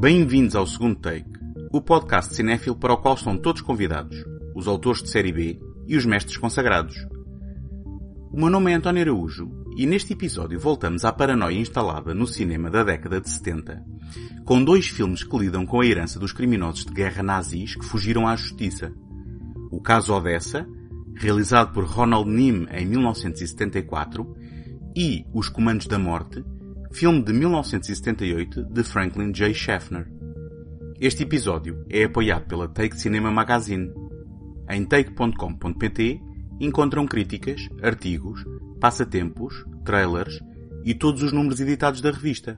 Bem-vindos 0.00 0.54
ao 0.54 0.64
segundo 0.64 0.94
take, 0.94 1.28
o 1.72 1.82
podcast 1.82 2.32
cinéfilo 2.32 2.76
para 2.76 2.92
o 2.92 2.98
qual 2.98 3.16
estão 3.16 3.36
todos 3.36 3.62
convidados, 3.62 4.16
os 4.54 4.68
autores 4.68 5.02
de 5.02 5.10
série 5.10 5.32
B 5.32 5.60
e 5.88 5.96
os 5.96 6.06
mestres 6.06 6.36
consagrados. 6.36 6.94
O 8.32 8.36
meu 8.36 8.48
nome 8.48 8.70
é 8.70 8.76
António 8.76 9.02
Araújo 9.02 9.50
e 9.76 9.86
neste 9.86 10.12
episódio 10.12 10.60
voltamos 10.60 11.04
à 11.04 11.12
paranoia 11.12 11.58
instalada 11.58 12.14
no 12.14 12.28
cinema 12.28 12.70
da 12.70 12.84
década 12.84 13.20
de 13.20 13.28
70, 13.28 13.84
com 14.44 14.62
dois 14.62 14.86
filmes 14.86 15.24
que 15.24 15.36
lidam 15.36 15.66
com 15.66 15.80
a 15.80 15.86
herança 15.86 16.20
dos 16.20 16.32
criminosos 16.32 16.84
de 16.84 16.92
guerra 16.92 17.24
nazis 17.24 17.74
que 17.74 17.84
fugiram 17.84 18.28
à 18.28 18.36
justiça. 18.36 18.92
O 19.68 19.80
caso 19.80 20.14
Odessa, 20.14 20.64
realizado 21.16 21.72
por 21.72 21.84
Ronald 21.84 22.30
Nim 22.30 22.68
em 22.70 22.86
1974, 22.86 24.32
e 24.96 25.24
Os 25.34 25.48
Comandos 25.48 25.88
da 25.88 25.98
Morte, 25.98 26.44
filme 26.92 27.22
de 27.22 27.32
1978 27.32 28.64
de 28.64 28.82
Franklin 28.82 29.32
J. 29.32 29.52
Schaffner. 29.52 30.06
Este 31.00 31.22
episódio 31.22 31.84
é 31.88 32.04
apoiado 32.04 32.46
pela 32.46 32.68
Take 32.68 32.98
Cinema 32.98 33.30
Magazine. 33.30 33.92
Em 34.68 34.84
take.com.pt 34.84 36.20
encontram 36.60 37.06
críticas, 37.06 37.68
artigos, 37.82 38.44
passatempos, 38.80 39.64
trailers 39.84 40.40
e 40.84 40.94
todos 40.94 41.22
os 41.22 41.32
números 41.32 41.60
editados 41.60 42.00
da 42.00 42.10
revista. 42.10 42.56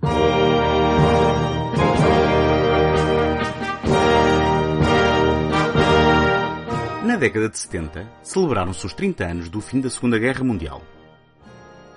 Na 7.05 7.17
década 7.17 7.48
de 7.48 7.59
70, 7.59 8.06
celebraram-se 8.22 8.87
os 8.87 8.94
30 8.94 9.25
anos 9.25 9.48
do 9.48 9.61
fim 9.61 9.81
da 9.81 9.91
Segunda 9.91 10.19
Guerra 10.19 10.44
Mundial. 10.44 10.81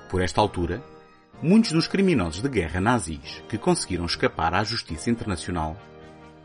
Por 0.10 0.22
esta 0.22 0.42
altura, 0.42 0.84
muitos 1.42 1.72
dos 1.72 1.88
criminosos 1.88 2.42
de 2.42 2.50
guerra 2.50 2.80
nazis 2.80 3.44
que 3.50 3.58
conseguiram 3.58 4.06
escapar 4.06 4.54
à 4.54 4.64
justiça 4.64 5.10
internacional 5.10 5.78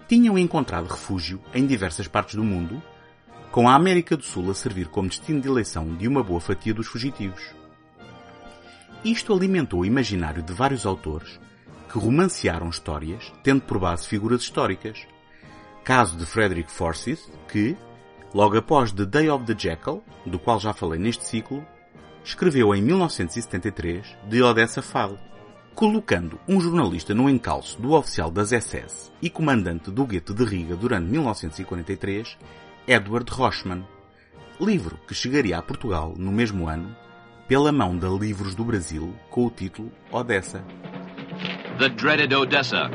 tinham 0.09 0.39
encontrado 0.39 0.89
refúgio 0.89 1.41
em 1.55 1.67
diversas 1.67 2.09
partes 2.09 2.35
do 2.35 2.43
mundo, 2.43 2.83
com 3.51 3.69
a 3.69 3.75
América 3.75 4.17
do 4.17 4.23
Sul 4.23 4.51
a 4.51 4.55
servir 4.55 4.89
como 4.89 5.09
destino 5.09 5.41
de 5.41 5.49
eleição 5.49 5.95
de 5.95 6.09
uma 6.09 6.23
boa 6.23 6.41
fatia 6.41 6.73
dos 6.73 6.87
fugitivos. 6.87 7.55
Isto 9.05 9.33
alimentou 9.33 9.81
o 9.81 9.87
imaginário 9.87 10.43
de 10.43 10.53
vários 10.53 10.85
autores 10.87 11.39
que 11.89 11.99
romancearam 11.99 12.69
histórias 12.69 13.33
tendo 13.43 13.63
por 13.63 13.79
base 13.79 14.07
figuras 14.07 14.43
históricas. 14.43 15.07
Caso 15.85 16.17
de 16.17 16.27
Frederick 16.27 16.71
Forsyth, 16.71 17.31
que, 17.49 17.77
logo 18.35 18.59
após 18.59 18.93
The 18.93 19.07
Day 19.07 19.31
of 19.31 19.45
the 19.47 19.55
Jackal, 19.57 20.03
do 20.27 20.39
qual 20.39 20.61
já 20.61 20.73
falei 20.73 20.99
neste 20.99 21.25
ciclo, 21.25 21.65
escreveu 22.29 22.75
em 22.75 22.83
1973 22.83 24.07
The 24.29 24.43
Odessa 24.43 24.83
File, 24.83 25.19
colocando 25.75 26.39
um 26.47 26.61
jornalista 26.61 27.15
no 27.15 27.29
encalço 27.29 27.81
do 27.81 27.93
oficial 27.93 28.31
das 28.31 28.51
SS 28.51 29.11
e 29.23 29.31
comandante 29.31 29.91
do 29.91 30.05
gueto 30.05 30.35
de 30.35 30.45
Riga 30.45 30.77
durante 30.77 31.07
1943, 31.07 32.37
Edward 32.87 33.33
Rochman, 33.33 33.83
livro 34.61 34.99
que 35.09 35.15
chegaria 35.15 35.57
a 35.57 35.63
Portugal 35.63 36.13
no 36.19 36.31
mesmo 36.31 36.69
ano 36.69 36.95
pela 37.49 37.73
mão 37.73 37.97
da 37.97 38.09
Livros 38.09 38.55
do 38.55 38.63
Brasil 38.63 39.15
com 39.31 39.47
o 39.47 39.51
título 39.51 39.91
Odessa. 40.13 40.63
The 41.79 41.89
dreaded 41.89 42.35
Odessa. 42.35 42.91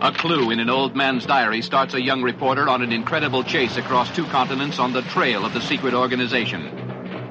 A 0.00 0.10
clue 0.10 0.52
in 0.52 0.60
an 0.60 0.70
old 0.70 0.96
man's 0.96 1.26
diary 1.26 1.62
starts 1.62 1.94
a 1.94 2.00
young 2.00 2.22
reporter 2.22 2.66
on 2.70 2.82
an 2.82 2.92
incredible 2.92 3.44
chase 3.44 3.78
across 3.78 4.10
two 4.14 4.24
continents 4.30 4.78
on 4.78 4.92
the 4.92 5.02
trail 5.12 5.44
of 5.44 5.52
the 5.52 5.60
secret 5.60 5.94
organization. 5.94 6.62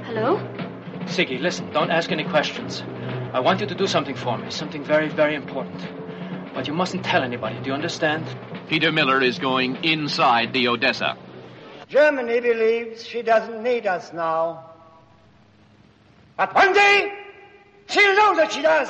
Hello? 0.05 0.39
Siggy, 1.13 1.39
listen, 1.39 1.69
don't 1.71 1.91
ask 1.91 2.11
any 2.11 2.23
questions. 2.23 2.81
I 3.33 3.39
want 3.39 3.61
you 3.61 3.67
to 3.67 3.75
do 3.75 3.85
something 3.85 4.15
for 4.15 4.35
me, 4.35 4.49
something 4.49 4.83
very, 4.83 5.09
very 5.09 5.35
important. 5.35 5.79
But 6.55 6.67
you 6.67 6.73
mustn't 6.73 7.05
tell 7.05 7.21
anybody, 7.21 7.59
do 7.61 7.67
you 7.67 7.75
understand? 7.75 8.25
Peter 8.67 8.91
Miller 8.91 9.21
is 9.21 9.37
going 9.37 9.77
inside 9.83 10.53
the 10.53 10.67
Odessa. 10.67 11.15
Germany 11.87 12.41
believes 12.41 13.05
she 13.05 13.21
doesn't 13.21 13.61
need 13.61 13.85
us 13.85 14.11
now. 14.11 14.71
But 16.35 16.55
one 16.55 16.73
day, 16.73 17.11
she'll 17.87 18.15
know 18.15 18.35
that 18.35 18.51
she 18.51 18.63
does. 18.63 18.89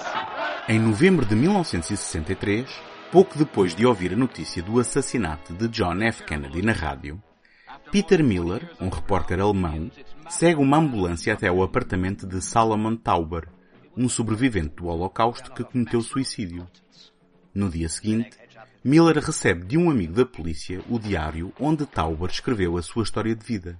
Em 0.69 0.79
novembro 0.79 1.25
de 1.25 1.35
1963, 1.35 2.65
pouco 3.11 3.37
depois 3.37 3.75
de 3.75 3.85
ouvir 3.85 4.13
a 4.13 4.15
notícia 4.15 4.63
do 4.63 4.79
assassinato 4.79 5.51
de 5.51 5.67
John 5.67 6.01
F. 6.01 6.23
Kennedy 6.23 6.61
na 6.61 6.71
rádio, 6.71 7.21
Peter 7.91 8.23
Miller, 8.23 8.71
um 8.79 8.87
repórter 8.87 9.41
alemão, 9.41 9.91
segue 10.29 10.59
uma 10.61 10.77
ambulância 10.77 11.33
até 11.33 11.51
o 11.51 11.63
apartamento 11.63 12.25
de 12.25 12.41
Salomon 12.41 12.95
Tauber, 12.95 13.47
um 13.95 14.09
sobrevivente 14.09 14.75
do 14.75 14.87
Holocausto 14.87 15.51
que 15.51 15.63
cometeu 15.63 16.01
suicídio. 16.01 16.67
No 17.53 17.69
dia 17.69 17.87
seguinte, 17.89 18.37
Miller 18.83 19.17
recebe 19.17 19.65
de 19.65 19.77
um 19.77 19.89
amigo 19.89 20.13
da 20.13 20.25
polícia 20.25 20.81
o 20.89 20.99
diário 20.99 21.53
onde 21.59 21.85
Tauber 21.85 22.29
escreveu 22.29 22.77
a 22.77 22.81
sua 22.81 23.03
história 23.03 23.35
de 23.35 23.45
vida. 23.45 23.79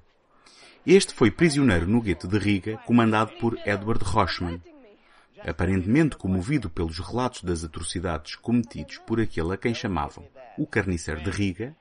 Este 0.86 1.14
foi 1.14 1.32
prisioneiro 1.32 1.88
no 1.88 2.02
gueto 2.02 2.28
de 2.28 2.38
Riga, 2.38 2.78
comandado 2.86 3.32
por 3.40 3.58
Edward 3.66 4.04
Rochman. 4.04 4.62
Aparentemente 5.46 6.16
comovido 6.16 6.70
pelos 6.70 7.00
relatos 7.00 7.44
das 7.44 7.64
atrocidades 7.64 8.36
cometidos 8.36 8.98
por 9.00 9.20
aquele 9.20 9.54
a 9.54 9.58
quem 9.58 9.74
chamavam 9.74 10.26
o 10.58 10.68
carniceiro 10.68 11.22
de 11.24 11.30
Riga, 11.30 11.76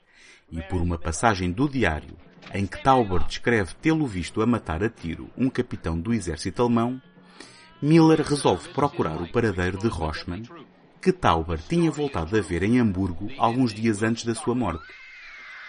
e 0.52 0.60
por 0.62 0.80
uma 0.80 0.98
passagem 0.98 1.50
do 1.50 1.68
diário 1.68 2.16
em 2.54 2.66
que 2.66 2.82
Tauber 2.82 3.24
descreve 3.24 3.74
tê-lo 3.80 4.06
visto 4.06 4.42
a 4.42 4.46
matar 4.46 4.82
a 4.82 4.88
tiro 4.88 5.30
um 5.36 5.48
capitão 5.48 5.98
do 5.98 6.12
exército 6.12 6.62
alemão, 6.62 7.00
Miller 7.80 8.20
resolve 8.22 8.68
procurar 8.68 9.20
o 9.20 9.30
paradeiro 9.30 9.78
de 9.78 9.88
Rochman, 9.88 10.42
que 11.00 11.12
Tauber 11.12 11.58
tinha 11.58 11.90
voltado 11.90 12.36
a 12.36 12.40
ver 12.40 12.62
em 12.62 12.78
Hamburgo 12.78 13.30
alguns 13.38 13.72
dias 13.72 14.02
antes 14.02 14.24
da 14.24 14.34
sua 14.34 14.54
morte. 14.54 14.84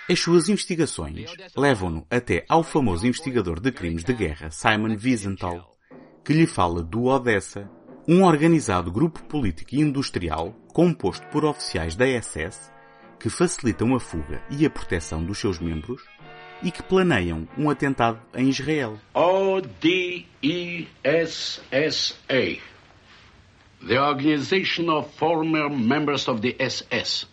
As 0.09 0.19
suas 0.19 0.49
investigações 0.49 1.31
levam-no 1.55 2.05
até 2.09 2.45
ao 2.49 2.61
famoso 2.61 3.07
investigador 3.07 3.59
de 3.59 3.71
crimes 3.71 4.03
de 4.03 4.13
guerra 4.13 4.51
Simon 4.51 4.97
Wiesenthal, 5.01 5.75
que 6.23 6.33
lhe 6.33 6.45
fala 6.45 6.83
do 6.83 7.05
Odessa, 7.05 7.69
um 8.05 8.23
organizado 8.23 8.91
grupo 8.91 9.23
político 9.23 9.75
e 9.75 9.79
industrial 9.79 10.53
composto 10.73 11.25
por 11.27 11.45
oficiais 11.45 11.95
da 11.95 12.05
SS 12.05 12.73
que 13.23 13.29
facilitam 13.29 13.95
a 13.95 14.01
fuga 14.01 14.43
e 14.49 14.65
a 14.65 14.69
proteção 14.69 15.23
dos 15.23 15.37
seus 15.37 15.57
membros 15.57 16.03
e 16.61 16.69
que 16.69 16.83
planeiam 16.83 17.47
um 17.57 17.69
atentado 17.69 18.19
em 18.35 18.49
Israel. 18.49 18.99
ODESSA, 19.13 19.71
the 23.87 23.97
Organization 23.97 24.89
of 24.89 25.09
Former 25.15 25.69
Members 25.69 26.27
of 26.27 26.41
the 26.41 26.53
SS. 26.59 27.25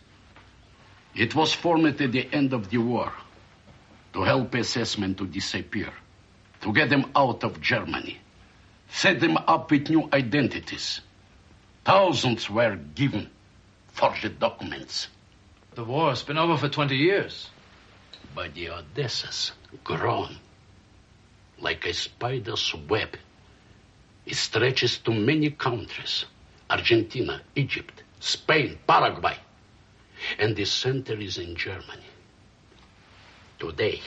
It 1.12 1.34
was 1.34 1.52
formed 1.52 2.00
at 2.00 2.12
the 2.12 2.28
end 2.30 2.54
of 2.54 2.68
the 2.68 2.78
war 2.78 3.12
to 4.12 4.22
help 4.22 4.54
SS 4.54 4.96
men 4.96 5.14
to 5.14 5.26
disappear, 5.26 5.92
to 6.60 6.72
get 6.72 6.88
them 6.88 7.06
out 7.16 7.42
of 7.42 7.60
Germany, 7.60 8.20
set 8.88 9.18
them 9.18 9.36
up 9.36 9.72
with 9.72 9.90
new 9.90 10.08
identities. 10.12 11.00
Thousands 11.84 12.48
were 12.48 12.78
given 12.94 13.28
forged 13.88 14.38
documents. 14.38 15.08
The 15.80 15.86
war's 15.86 16.22
been 16.22 16.36
over 16.36 16.58
for 16.58 16.68
20 16.68 16.94
years. 16.94 17.48
But 18.34 18.52
the 18.52 18.68
Odessa's 18.68 19.52
grown 19.82 20.36
like 21.58 21.86
a 21.86 21.94
spider's 21.94 22.74
web. 22.86 23.16
It 24.26 24.34
stretches 24.34 24.98
to 24.98 25.10
many 25.10 25.52
countries 25.52 26.26
Argentina, 26.68 27.40
Egypt, 27.56 28.02
Spain, 28.20 28.78
Paraguay. 28.86 29.38
And 30.38 30.54
the 30.54 30.66
center 30.66 31.14
is 31.14 31.38
in 31.38 31.56
Germany. 31.56 32.10
Today. 33.58 34.02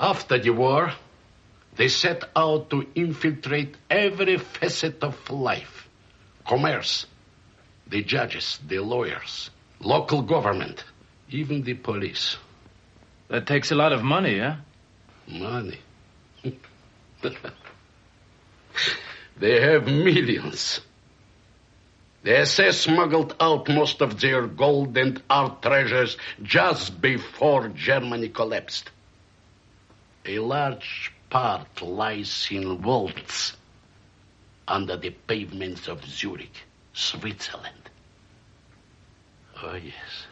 After 0.00 0.36
the 0.36 0.50
war, 0.50 0.94
they 1.76 1.86
set 1.86 2.24
out 2.34 2.70
to 2.70 2.88
infiltrate 2.96 3.76
every 3.88 4.36
facet 4.36 5.04
of 5.04 5.30
life 5.30 5.88
commerce, 6.44 7.06
the 7.88 8.02
judges, 8.02 8.58
the 8.66 8.78
lawyers, 8.78 9.50
local 9.80 10.22
government, 10.22 10.84
even 11.30 11.62
the 11.62 11.74
police. 11.74 12.36
That 13.28 13.46
takes 13.46 13.70
a 13.70 13.74
lot 13.74 13.92
of 13.92 14.02
money, 14.02 14.38
huh? 14.38 14.56
Money. 15.26 15.78
they 19.38 19.60
have 19.60 19.86
millions. 19.86 20.80
The 22.22 22.38
SS 22.38 22.80
smuggled 22.80 23.36
out 23.40 23.68
most 23.68 24.00
of 24.02 24.20
their 24.20 24.46
gold 24.46 24.96
and 24.96 25.22
art 25.30 25.62
treasures 25.62 26.16
just 26.42 27.00
before 27.00 27.68
Germany 27.68 28.28
collapsed. 28.28 28.90
A 30.26 30.38
large 30.40 31.12
part 31.30 31.80
lies 31.80 32.48
in 32.50 32.78
vaults 32.78 33.56
under 34.66 34.96
the 34.96 35.10
pavements 35.10 35.88
of 35.88 36.04
Zurich, 36.04 36.64
Switzerland. 36.98 37.92
Oh, 39.62 39.76
yes. 39.76 40.26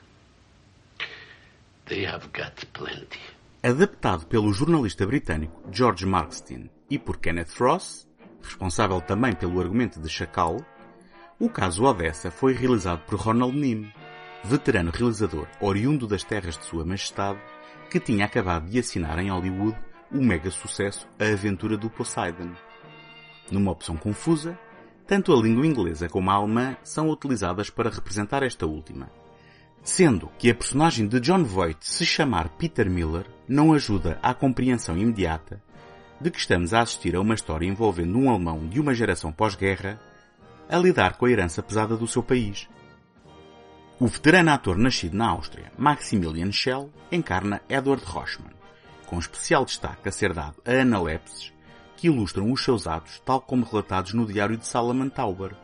They 1.85 2.05
have 2.05 2.27
got 2.33 2.67
plenty. 2.73 3.21
Adaptado 3.63 4.27
pelo 4.27 4.53
jornalista 4.53 5.07
britânico 5.07 5.63
George 5.71 6.05
Markstein 6.05 6.69
e 6.91 6.99
por 6.99 7.19
Kenneth 7.19 7.57
Ross, 7.61 8.09
responsável 8.43 9.01
também 9.01 9.33
pelo 9.33 9.61
argumento 9.61 10.01
de 10.01 10.09
Chacal, 10.09 10.57
O 11.39 11.49
caso 11.49 11.85
Odessa 11.85 12.33
foi 12.33 12.53
realizado 12.53 13.05
por 13.07 13.21
Ronald 13.21 13.57
Nim, 13.57 13.93
veterano 14.43 14.91
realizador 14.91 15.47
oriundo 15.61 16.09
das 16.09 16.25
terras 16.25 16.59
de 16.59 16.65
Sua 16.65 16.85
Majestade, 16.85 17.39
que 17.89 18.01
tinha 18.01 18.25
acabado 18.25 18.69
de 18.69 18.81
assinar 18.81 19.21
em 19.21 19.31
Hollywood 19.31 19.79
o 20.11 20.21
mega 20.21 20.51
sucesso 20.51 21.07
A 21.17 21.27
Aventura 21.27 21.77
do 21.77 21.89
Poseidon. 21.89 22.53
Numa 23.53 23.71
opção 23.71 23.97
confusa, 23.97 24.59
tanto 25.07 25.33
a 25.33 25.41
língua 25.41 25.67
inglesa 25.67 26.09
como 26.09 26.31
a 26.31 26.35
alemã 26.35 26.77
são 26.83 27.09
utilizadas 27.09 27.71
para 27.71 27.91
representar 27.91 28.43
esta 28.43 28.67
última. 28.67 29.11
Sendo 29.83 30.29
que 30.37 30.51
a 30.51 30.55
personagem 30.55 31.07
de 31.07 31.21
John 31.21 31.45
Voight 31.45 31.79
se 31.87 32.05
chamar 32.05 32.49
Peter 32.49 32.91
Miller 32.91 33.27
não 33.49 33.73
ajuda 33.73 34.19
à 34.21 34.35
compreensão 34.35 34.99
imediata 34.99 35.63
de 36.21 36.31
que 36.31 36.39
estamos 36.39 36.75
a 36.75 36.81
assistir 36.81 37.15
a 37.15 37.21
uma 37.21 37.35
história 37.35 37.67
envolvendo 37.67 38.19
um 38.19 38.29
alemão 38.29 38.67
de 38.67 38.81
uma 38.81 38.95
geração 38.95 39.31
pós-guerra 39.31 40.01
a 40.69 40.77
lidar 40.77 41.17
com 41.17 41.27
a 41.27 41.31
herança 41.31 41.63
pesada 41.63 41.97
do 41.97 42.09
seu 42.09 42.23
país. 42.23 42.69
O 44.01 44.09
veterano 44.09 44.51
ator 44.51 44.77
nascido 44.77 45.17
na 45.17 45.29
Áustria, 45.29 45.73
Maximilian 45.79 46.51
Schell, 46.51 46.91
encarna 47.13 47.63
Edward 47.69 48.05
Rochman, 48.05 48.53
com 49.07 49.19
especial 49.19 49.65
destaque 49.65 50.09
a 50.09 50.13
ser 50.13 50.33
dado 50.33 50.57
a 50.67 50.73
analepses 50.73 51.56
que 51.97 52.09
ilustram 52.09 52.53
os 52.53 52.63
seus 52.63 52.87
atos 52.87 53.21
tal 53.25 53.41
como 53.41 53.65
relatados 53.65 54.13
no 54.13 54.27
diário 54.27 54.57
de 54.57 54.67
Salomon 54.67 55.09
Tauber, 55.09 55.57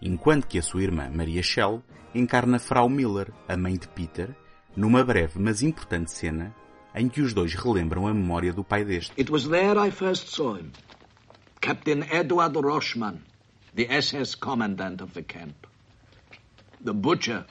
enquanto 0.00 0.46
que 0.46 0.58
a 0.58 0.62
sua 0.62 0.82
irmã 0.82 1.10
Maria 1.10 1.42
Schell 1.42 1.82
encarna 2.14 2.58
Frau 2.58 2.88
Miller, 2.88 3.32
a 3.48 3.56
mãe 3.56 3.76
de 3.76 3.88
Peter, 3.88 4.36
numa 4.76 5.02
breve 5.02 5.38
mas 5.38 5.62
importante 5.62 6.12
cena 6.12 6.54
em 6.94 7.08
que 7.08 7.22
os 7.22 7.32
dois 7.32 7.54
relembram 7.54 8.06
a 8.06 8.12
memória 8.12 8.52
do 8.52 8.62
pai 8.62 8.84
deste. 8.84 9.12
It 9.18 9.30
was 9.30 9.48
there 9.48 9.78
I 9.78 9.90
first 9.90 10.28
saw 10.28 10.56
him. 10.56 10.72
Captain 11.60 12.02
Edward 12.10 12.58
Rochman, 12.58 13.22
the 13.74 13.86
SS 13.88 14.34
commandant 14.34 15.02
of 15.02 15.12
the 15.14 15.22
camp. 15.22 15.66
The 16.84 16.92
butcher. 16.92 17.46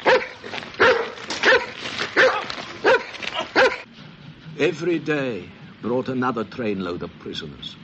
Every 4.59 5.00
day 5.00 5.50
brought 5.81 6.09
another 6.09 6.44
trainload 6.44 7.01
of 7.03 7.12
prisoners. 7.19 7.77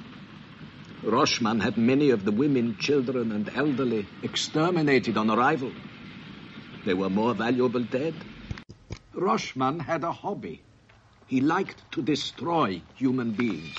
Rochman 1.03 1.59
had 1.59 1.77
many 1.77 2.09
of 2.09 2.25
the 2.25 2.31
women, 2.31 2.75
children, 2.79 3.31
and 3.31 3.49
elderly 3.55 4.05
exterminated 4.23 5.17
on 5.17 5.29
arrival. 5.29 5.71
They 6.85 6.93
were 6.93 7.09
more 7.09 7.33
valuable 7.33 7.83
dead. 7.83 8.15
Rochman 9.13 9.79
had 9.79 10.03
a 10.03 10.11
hobby. 10.11 10.61
He 11.27 11.41
liked 11.41 11.83
to 11.91 12.01
destroy 12.01 12.81
human 12.95 13.31
beings. 13.31 13.77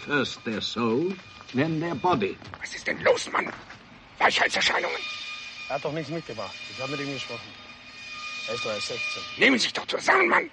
First 0.00 0.44
their 0.44 0.60
soul, 0.60 1.12
then 1.54 1.78
their 1.78 1.94
body. 1.94 2.36
Was 2.60 2.74
ist 2.74 2.86
denn 2.86 3.02
los, 3.04 3.30
Mann? 3.32 3.52
Weichheitserscheinungen. 4.18 5.00
Er 5.68 5.74
hat 5.76 5.84
doch 5.84 5.92
nichts 5.92 6.10
mitgebracht. 6.10 6.54
Ich 6.70 6.80
habe 6.82 6.92
mit 6.92 7.00
ihm 7.00 7.12
gesprochen. 7.12 7.48
Er 8.48 8.54
ist 8.54 8.64
doch 8.64 8.72
erst 8.72 8.88
16. 8.88 9.22
Nehmen 9.38 9.58
Sie 9.58 9.64
sich 9.64 9.72
doch 9.72 9.86
zusammen, 9.86 10.28
Mann. 10.28 10.50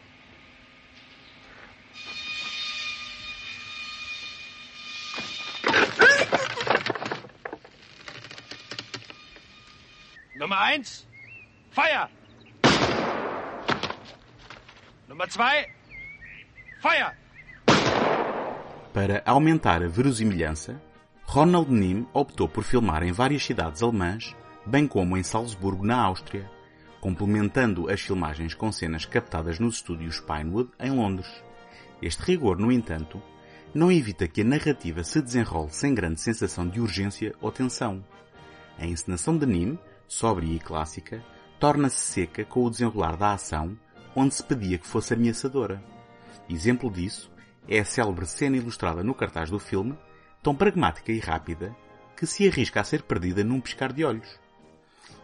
Nummer 10.47 10.63
eins, 10.63 11.05
Feuer! 11.71 12.07
Nummer 15.09 15.29
zwei, 15.29 15.67
Feuer! 16.81 17.17
Para 18.93 19.21
aumentar 19.25 19.83
a 19.83 19.89
verosimilhança, 19.89 20.81
Ronald 21.25 21.69
Nim 21.69 22.07
optou 22.13 22.47
por 22.47 22.63
filmar 22.63 23.03
em 23.03 23.11
várias 23.11 23.43
cidades 23.43 23.83
alemãs, 23.83 24.33
bem 24.65 24.87
como 24.87 25.17
em 25.17 25.23
Salzburgo, 25.23 25.85
na 25.85 26.01
Áustria, 26.01 26.49
complementando 27.01 27.89
as 27.89 27.99
filmagens 27.99 28.53
com 28.53 28.71
cenas 28.71 29.03
captadas 29.03 29.59
nos 29.59 29.75
estúdios 29.75 30.21
Pinewood, 30.21 30.69
em 30.79 30.91
Londres. 30.91 31.43
Este 32.01 32.23
rigor, 32.23 32.57
no 32.57 32.71
entanto, 32.71 33.21
não 33.73 33.91
evita 33.91 34.29
que 34.29 34.39
a 34.39 34.45
narrativa 34.45 35.03
se 35.03 35.21
desenrole 35.21 35.71
sem 35.71 35.93
grande 35.93 36.21
sensação 36.21 36.65
de 36.65 36.79
urgência 36.79 37.35
ou 37.41 37.51
tensão. 37.51 38.01
A 38.79 38.85
encenação 38.85 39.37
de 39.37 39.45
Nim, 39.45 39.77
sóbria 40.07 40.55
e 40.55 40.59
clássica, 40.59 41.23
torna-se 41.59 41.99
seca 41.99 42.45
com 42.45 42.63
o 42.63 42.69
desenrolar 42.69 43.17
da 43.17 43.33
ação, 43.33 43.77
onde 44.15 44.33
se 44.33 44.43
pedia 44.43 44.77
que 44.77 44.87
fosse 44.87 45.13
ameaçadora. 45.13 45.83
Exemplo 46.49 46.89
disso 46.89 47.31
é 47.67 47.79
a 47.79 47.85
célebre 47.85 48.25
cena 48.25 48.57
ilustrada 48.57 49.03
no 49.03 49.13
cartaz 49.13 49.49
do 49.49 49.59
filme, 49.59 49.97
tão 50.41 50.55
pragmática 50.55 51.11
e 51.11 51.19
rápida, 51.19 51.75
que 52.15 52.25
se 52.25 52.47
arrisca 52.47 52.81
a 52.81 52.83
ser 52.83 53.03
perdida 53.03 53.43
num 53.43 53.59
piscar 53.59 53.91
de 53.91 54.03
olhos. 54.03 54.39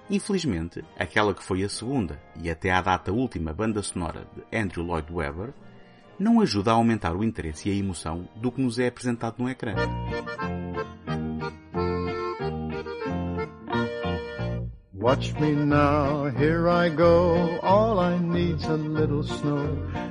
Infelizmente, 0.10 0.84
aquela 1.00 1.34
que 1.34 1.44
foi 1.44 1.64
a 1.64 1.70
segunda 1.70 2.22
e 2.36 2.50
até 2.50 2.72
à 2.72 2.82
data 2.82 3.12
última 3.12 3.54
banda 3.54 3.82
sonora 3.82 4.28
de 4.36 4.58
Andrew 4.58 4.86
Lloyd 4.86 5.12
Webber 5.12 5.54
não 6.20 6.42
ajuda 6.42 6.72
a 6.72 6.76
aumentar 6.76 7.16
o 7.16 7.24
interesse 7.24 7.70
e 7.70 7.72
a 7.72 7.76
emoção 7.76 8.28
do 8.36 8.52
que 8.52 8.62
nos 8.62 8.78
é 8.78 8.88
apresentado 8.88 9.36
no 9.40 9.50
ecrã. 9.50 9.74
Watch 15.04 15.34
me 15.38 15.52
now, 15.52 16.30
here 16.30 16.70
I 16.70 16.88
go. 16.88 17.60
All 17.62 18.00
I 18.00 18.18
need's 18.20 18.64
a 18.64 18.78
little 18.78 19.22
snow. 19.22 19.68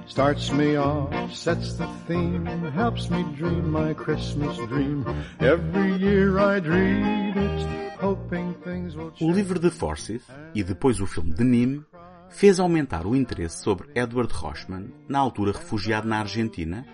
Starts 0.06 0.52
me 0.52 0.76
off, 0.76 1.34
sets 1.34 1.78
the 1.78 1.86
theme, 2.06 2.44
helps 2.74 3.08
me 3.08 3.24
dream 3.34 3.70
my 3.70 3.94
Christmas 3.94 4.54
dream. 4.68 5.06
Every 5.40 5.96
year 5.96 6.38
I'd 6.38 6.66
read 6.66 7.36
it, 7.38 7.96
hoping 8.02 8.52
things 8.62 8.94
will 8.94 9.06
O 9.06 9.12
change. 9.16 9.32
livro 9.32 9.58
de 9.58 9.70
Forsyth 9.70 10.28
e 10.54 10.62
depois 10.62 11.00
o 11.00 11.06
filme 11.06 11.32
de 11.32 11.42
Nim 11.42 11.82
fez 12.28 12.60
aumentar 12.60 13.06
o 13.06 13.16
interesse 13.16 13.62
sobre 13.62 13.88
Edward 13.94 14.30
Rochman, 14.34 14.92
na 15.08 15.18
altura 15.18 15.52
refugiado 15.52 16.06
na 16.06 16.18
Argentina, 16.18 16.84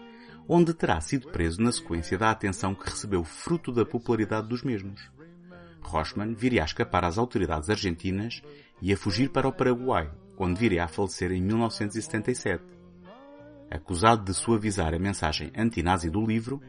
onde 0.49 0.73
terá 0.73 1.01
sido 1.01 1.27
preso 1.31 1.61
na 1.61 1.73
sequência 1.73 2.17
da 2.17 2.31
atenção 2.31 2.77
que 2.77 2.89
recebeu 2.89 3.25
fruto 3.25 3.73
da 3.73 3.85
popularidade 3.85 4.47
dos 4.47 4.63
mesmos. 4.63 5.18
Rochman 5.89 6.35
viria 6.35 6.63
a 6.63 6.65
escapar 6.65 7.05
às 7.05 7.19
autoridades 7.19 7.71
argentinas 7.71 8.43
e 8.81 8.93
a 8.93 8.97
fugir 8.97 9.31
para 9.31 9.49
o 9.49 9.53
Paraguai, 9.53 10.11
onde 10.37 10.61
viria 10.61 10.85
a 10.85 10.89
falecer 10.89 11.33
em 11.33 11.43
1977. 11.43 12.63
Acusado 13.71 14.25
de 14.25 14.33
suavizar 14.33 14.95
a 14.95 14.99
mensagem 14.99 15.53
anti-nazi 15.57 16.09
do 16.09 16.25
livro, 16.25 16.61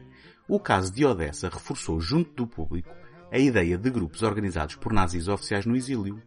o 0.48 0.58
caso 0.58 0.92
de 0.92 1.04
Odessa 1.04 1.48
reforçou 1.48 2.00
junto 2.00 2.32
do 2.34 2.46
público 2.46 2.90
a 3.30 3.38
ideia 3.38 3.78
de 3.78 3.90
grupos 3.90 4.22
organizados 4.22 4.74
por 4.74 4.92
nazis 4.92 5.28
oficiais 5.28 5.64
no 5.64 5.76
exílio. 5.76 6.20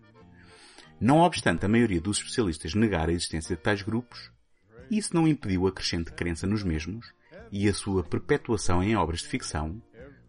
Não 1.00 1.20
obstante 1.20 1.66
a 1.66 1.70
maioria 1.70 2.00
dos 2.00 2.18
especialistas 2.18 2.74
negar 2.74 3.10
a 3.10 3.12
existência 3.12 3.56
de 3.56 3.62
tais 3.62 3.82
grupos, 3.82 4.32
isso 4.90 5.16
não 5.16 5.28
impediu 5.28 5.68
a 5.68 5.72
crescente 5.72 6.12
crença 6.14 6.48
nos 6.48 6.64
mesmos 6.64 7.14
e 7.52 7.68
a 7.68 7.74
sua 7.74 8.04
perpetuação 8.04 8.82
em 8.82 8.96
obras 8.96 9.20
de 9.20 9.28
ficção, 9.28 9.82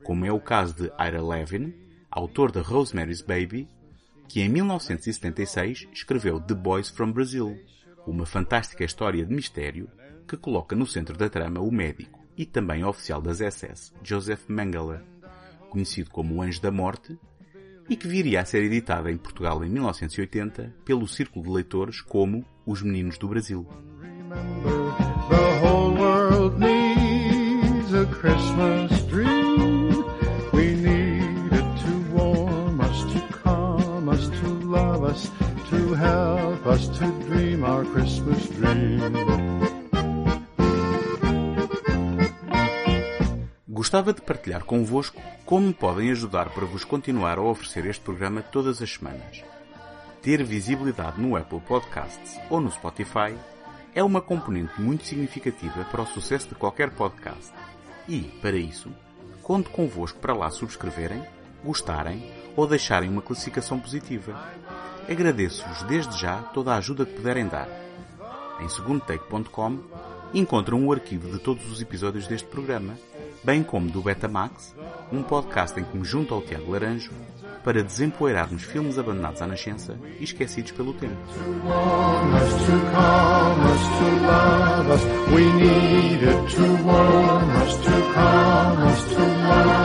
como 0.03 0.27
é 0.27 0.33
o 0.33 0.41
caso 0.41 0.75
de 0.75 0.93
Ira 0.99 1.23
Levin, 1.23 1.73
autor 2.15 2.53
de 2.53 2.61
Rosemary's 2.61 3.21
Baby, 3.21 3.69
que 4.29 4.41
em 4.41 4.49
1976 4.49 5.89
escreveu 5.93 6.41
The 6.41 6.55
Boys 6.55 6.89
from 6.89 7.11
Brazil, 7.11 7.59
uma 8.07 8.25
fantástica 8.25 8.85
história 8.85 9.27
de 9.27 9.35
mistério 9.35 9.91
que 10.27 10.37
coloca 10.37 10.77
no 10.77 10.87
centro 10.87 11.17
da 11.17 11.29
trama 11.29 11.61
o 11.61 11.73
médico 11.73 12.25
e 12.37 12.47
também 12.47 12.85
oficial 12.85 13.21
das 13.21 13.39
SS, 13.41 13.93
Joseph 14.03 14.49
Mengele, 14.49 15.01
conhecido 15.69 16.09
como 16.11 16.37
o 16.37 16.43
Anjo 16.43 16.63
da 16.63 16.71
Morte, 16.71 17.19
e 17.89 17.97
que 17.97 18.07
viria 18.07 18.41
a 18.41 18.45
ser 18.45 18.63
editada 18.63 19.11
em 19.11 19.19
Portugal 19.19 19.65
em 19.65 19.69
1980 19.69 20.73
pelo 20.85 21.09
Círculo 21.09 21.45
de 21.45 21.51
Leitores 21.51 22.01
como 22.01 22.45
Os 22.65 22.81
Meninos 22.81 23.19
do 23.19 23.29
Brasil. 23.29 23.67
The 25.29 25.61
whole 25.61 25.99
world 25.99 26.59
needs 26.59 27.93
a 27.93 28.07
Christmas 28.07 28.94
us 36.75 36.89
to 36.89 37.07
dream 37.29 37.63
our 37.63 37.85
Christmas 37.85 38.49
dream. 38.49 38.99
Gostava 43.69 44.13
de 44.13 44.21
partilhar 44.21 44.65
convosco 44.65 45.21
como 45.45 45.73
podem 45.73 46.11
ajudar 46.11 46.51
para 46.51 46.65
vos 46.65 46.85
continuar 46.85 47.39
a 47.39 47.43
oferecer 47.43 47.87
este 47.87 48.03
programa 48.03 48.43
todas 48.43 48.83
as 48.83 48.93
semanas. 48.93 49.45
Ter 50.21 50.43
visibilidade 50.43 51.21
no 51.21 51.37
Apple 51.37 51.61
Podcasts 51.61 52.41
ou 52.51 52.61
no 52.61 52.73
Spotify 52.73 53.37
é 53.95 54.03
uma 54.03 54.21
componente 54.21 54.81
muito 54.81 55.07
significativa 55.07 55.85
para 55.85 56.03
o 56.03 56.07
sucesso 56.07 56.49
de 56.49 56.55
qualquer 56.57 56.91
podcast. 56.91 57.53
E, 58.09 58.23
para 58.43 58.57
isso, 58.57 58.91
conto 59.45 59.71
convosco 59.71 60.19
para 60.19 60.35
lá 60.35 60.51
subscreverem, 60.51 61.23
gostarem 61.63 62.44
ou 62.57 62.67
deixarem 62.67 63.11
uma 63.11 63.23
classificação 63.23 63.79
positiva. 63.79 64.39
Agradeço-vos 65.09 65.83
desde 65.83 66.19
já 66.19 66.39
toda 66.43 66.73
a 66.73 66.77
ajuda 66.77 67.05
que 67.05 67.15
puderem 67.15 67.47
dar. 67.47 67.69
Em 68.61 68.69
segundotake.com 68.69 69.79
encontram 70.33 70.85
o 70.87 70.93
arquivo 70.93 71.31
de 71.31 71.39
todos 71.39 71.71
os 71.71 71.81
episódios 71.81 72.27
deste 72.27 72.49
programa, 72.49 72.95
bem 73.43 73.63
como 73.63 73.91
do 73.91 74.03
Betamax, 74.03 74.75
um 75.13 75.23
podcast 75.23 75.79
em 75.79 75.85
que 75.85 75.97
me 75.97 76.05
junto 76.05 76.35
ao 76.35 76.43
Tiago 76.43 76.73
Laranjo 76.73 77.13
para 77.63 77.83
desempoeirarmos 77.83 78.63
filmes 78.63 78.99
abandonados 78.99 79.41
à 79.41 79.47
nascença 79.47 79.99
e 80.21 80.25
esquecidos 80.25 80.73
pelo 80.73 80.93
tempo. 80.93 81.17
to 89.15 89.84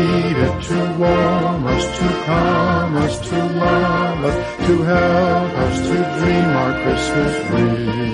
us, 0.00 0.68
to 0.68 0.78
warm 0.98 1.66
us, 1.66 1.98
to 1.98 2.08
calm 2.24 2.96
us, 2.96 3.28
to 3.28 3.36
love 3.36 4.24
us. 4.24 4.66
To 4.66 4.82
help 4.82 5.52
us 5.58 5.80
to 5.88 5.96
dream 6.18 6.44
our 6.44 6.72
Christmas 6.82 7.48
dream. 7.48 8.10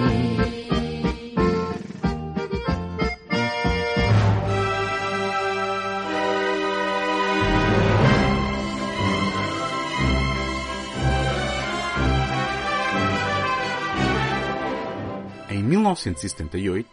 Em 15.51 15.77
1978, 15.83 16.87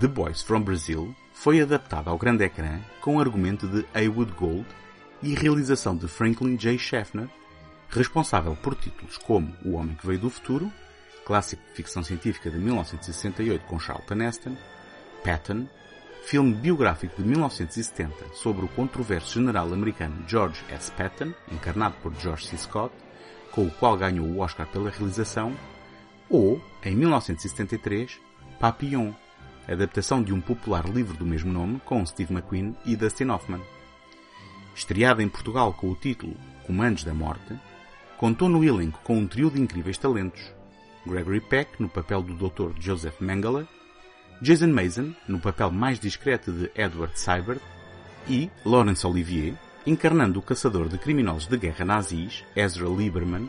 The 0.00 0.08
Boys 0.08 0.42
from 0.42 0.64
Brazil 0.64 1.14
foi 1.34 1.60
adaptada 1.60 2.08
ao 2.08 2.16
grande 2.16 2.44
ecrã 2.44 2.80
com 3.00 3.20
argumento 3.20 3.68
de 3.68 3.84
Heywood 3.94 4.32
Gold 4.32 4.66
e 5.20 5.34
realização 5.34 5.94
de 5.94 6.08
Franklin 6.08 6.56
J. 6.56 6.78
Schaffner, 6.78 7.28
responsável 7.90 8.56
por 8.56 8.74
títulos 8.74 9.18
como 9.18 9.54
O 9.64 9.72
Homem 9.72 9.96
que 9.96 10.06
Veio 10.06 10.20
do 10.20 10.30
Futuro, 10.30 10.72
clássico 11.26 11.62
de 11.68 11.74
ficção 11.74 12.02
científica 12.02 12.50
de 12.50 12.58
1968 12.58 13.66
com 13.66 13.78
Charlton 13.78 14.22
Heston, 14.22 14.56
Patton, 15.22 15.66
filme 16.24 16.54
biográfico 16.54 17.20
de 17.20 17.28
1970 17.28 18.34
sobre 18.34 18.64
o 18.64 18.68
controverso 18.68 19.34
general 19.34 19.70
americano 19.72 20.24
George 20.26 20.62
S. 20.70 20.90
Patton, 20.92 21.34
encarnado 21.50 21.96
por 22.02 22.14
George 22.14 22.46
C. 22.46 22.56
Scott, 22.56 22.94
com 23.50 23.66
o 23.66 23.70
qual 23.70 23.96
ganhou 23.96 24.26
o 24.26 24.38
Oscar 24.38 24.66
pela 24.68 24.88
realização, 24.88 25.54
ou, 26.30 26.62
em 26.82 26.96
1973, 26.96 28.20
Papillon, 28.58 29.12
adaptação 29.72 30.22
de 30.22 30.32
um 30.32 30.40
popular 30.40 30.84
livro 30.88 31.16
do 31.16 31.24
mesmo 31.24 31.52
nome 31.52 31.80
com 31.84 32.04
Steve 32.04 32.32
McQueen 32.32 32.76
e 32.84 32.96
Dustin 32.96 33.28
Hoffman. 33.30 33.60
Estreada 34.74 35.22
em 35.22 35.28
Portugal 35.28 35.72
com 35.72 35.90
o 35.90 35.94
título 35.94 36.36
Comandos 36.66 37.04
da 37.04 37.14
Morte, 37.14 37.58
contou 38.18 38.48
no 38.48 38.64
elenco 38.64 39.00
com 39.04 39.18
um 39.18 39.26
trio 39.26 39.50
de 39.50 39.60
incríveis 39.60 39.98
talentos. 39.98 40.42
Gregory 41.06 41.40
Peck 41.40 41.80
no 41.80 41.88
papel 41.88 42.22
do 42.22 42.34
Dr. 42.34 42.72
Joseph 42.80 43.20
Mengele, 43.20 43.68
Jason 44.40 44.68
Mason 44.68 45.14
no 45.28 45.38
papel 45.38 45.70
mais 45.70 46.00
discreto 46.00 46.50
de 46.50 46.70
Edward 46.74 47.18
Seibert 47.18 47.60
e 48.28 48.50
Laurence 48.64 49.06
Olivier 49.06 49.54
encarnando 49.86 50.38
o 50.38 50.42
caçador 50.42 50.88
de 50.88 50.98
criminosos 50.98 51.46
de 51.46 51.56
guerra 51.56 51.84
nazis 51.84 52.44
Ezra 52.56 52.88
Lieberman, 52.88 53.48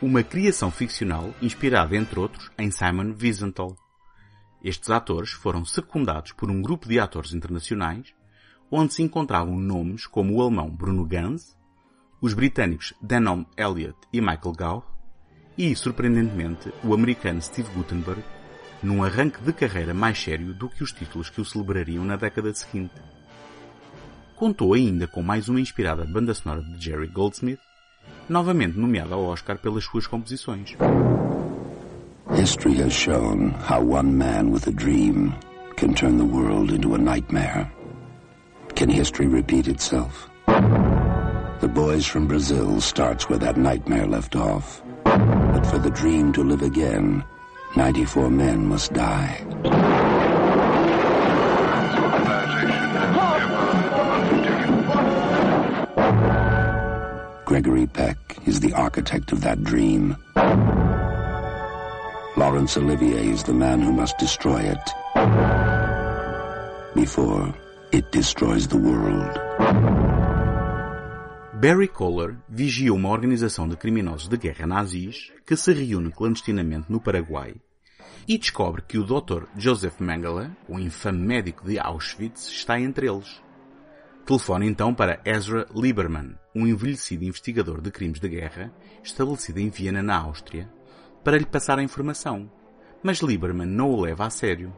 uma 0.00 0.22
criação 0.22 0.70
ficcional 0.70 1.34
inspirada, 1.42 1.96
entre 1.96 2.18
outros, 2.20 2.50
em 2.58 2.70
Simon 2.70 3.14
Wiesenthal. 3.20 3.83
Estes 4.64 4.88
atores 4.88 5.30
foram 5.30 5.62
secundados 5.62 6.32
por 6.32 6.50
um 6.50 6.62
grupo 6.62 6.88
de 6.88 6.98
atores 6.98 7.34
internacionais, 7.34 8.14
onde 8.70 8.94
se 8.94 9.02
encontravam 9.02 9.58
nomes 9.58 10.06
como 10.06 10.34
o 10.34 10.40
alemão 10.40 10.70
Bruno 10.70 11.04
Ganz, 11.04 11.54
os 12.18 12.32
britânicos 12.32 12.94
Denholm 13.02 13.44
Elliott 13.58 13.98
e 14.10 14.22
Michael 14.22 14.54
Gough, 14.56 14.84
e, 15.58 15.76
surpreendentemente, 15.76 16.72
o 16.82 16.94
americano 16.94 17.42
Steve 17.42 17.68
Guttenberg, 17.74 18.24
num 18.82 19.04
arranque 19.04 19.42
de 19.42 19.52
carreira 19.52 19.92
mais 19.92 20.18
sério 20.18 20.54
do 20.54 20.70
que 20.70 20.82
os 20.82 20.92
títulos 20.92 21.28
que 21.28 21.42
o 21.42 21.44
celebrariam 21.44 22.02
na 22.02 22.16
década 22.16 22.52
seguinte. 22.54 22.94
Contou 24.34 24.72
ainda 24.72 25.06
com 25.06 25.22
mais 25.22 25.46
uma 25.46 25.60
inspirada 25.60 26.06
banda 26.06 26.32
sonora 26.32 26.62
de 26.62 26.82
Jerry 26.82 27.08
Goldsmith, 27.08 27.60
novamente 28.30 28.78
nomeada 28.78 29.14
ao 29.14 29.24
Oscar 29.24 29.58
pelas 29.58 29.84
suas 29.84 30.06
composições. 30.06 30.74
History 32.32 32.72
has 32.74 32.92
shown 32.92 33.50
how 33.50 33.82
one 33.82 34.16
man 34.16 34.50
with 34.50 34.66
a 34.66 34.72
dream 34.72 35.34
can 35.76 35.94
turn 35.94 36.16
the 36.16 36.24
world 36.24 36.72
into 36.72 36.94
a 36.94 36.98
nightmare. 36.98 37.70
Can 38.74 38.88
history 38.88 39.26
repeat 39.26 39.68
itself? 39.68 40.28
The 40.46 41.70
Boys 41.72 42.06
from 42.06 42.26
Brazil 42.26 42.80
starts 42.80 43.28
where 43.28 43.38
that 43.38 43.56
nightmare 43.56 44.06
left 44.06 44.36
off. 44.36 44.82
But 45.04 45.64
for 45.66 45.78
the 45.78 45.90
dream 45.90 46.32
to 46.32 46.42
live 46.42 46.62
again, 46.62 47.22
94 47.76 48.30
men 48.30 48.66
must 48.66 48.92
die. 48.94 49.44
Gregory 57.44 57.86
Peck 57.86 58.16
is 58.46 58.60
the 58.60 58.72
architect 58.72 59.30
of 59.30 59.42
that 59.42 59.62
dream. 59.62 60.16
Laurence 62.36 62.76
Olivier 62.76 63.20
is 63.20 63.44
the 63.44 63.52
man 63.52 63.80
who 63.80 63.92
must 63.92 64.18
destroy 64.18 64.62
it 64.62 64.94
before 66.92 67.54
it 67.92 68.10
destroys 68.10 68.66
the 68.66 68.76
world. 68.76 69.38
Barry 71.60 71.86
Kohler 71.86 72.36
vigia 72.48 72.92
uma 72.92 73.10
organização 73.10 73.68
de 73.68 73.76
criminosos 73.76 74.26
de 74.26 74.36
guerra 74.36 74.66
nazis 74.66 75.32
que 75.46 75.56
se 75.56 75.72
reúne 75.72 76.10
clandestinamente 76.10 76.90
no 76.90 77.00
Paraguai 77.00 77.54
e 78.26 78.36
descobre 78.36 78.82
que 78.82 78.98
o 78.98 79.04
Dr. 79.04 79.44
Joseph 79.56 80.00
Mengele, 80.00 80.50
o 80.68 80.80
infame 80.80 81.24
médico 81.24 81.64
de 81.64 81.78
Auschwitz, 81.78 82.48
está 82.48 82.80
entre 82.80 83.06
eles. 83.06 83.40
Telefona 84.26 84.66
então 84.66 84.92
para 84.92 85.20
Ezra 85.24 85.68
Lieberman, 85.72 86.34
um 86.52 86.66
envelhecido 86.66 87.24
investigador 87.24 87.80
de 87.80 87.92
crimes 87.92 88.18
de 88.18 88.28
guerra 88.28 88.72
estabelecido 89.04 89.60
em 89.60 89.68
Viena, 89.68 90.02
na 90.02 90.16
Áustria, 90.16 90.68
para 91.24 91.38
lhe 91.38 91.46
passar 91.46 91.78
a 91.78 91.82
informação, 91.82 92.50
mas 93.02 93.20
Lieberman 93.20 93.66
não 93.66 93.90
o 93.90 94.00
leva 94.00 94.26
a 94.26 94.30
sério. 94.30 94.74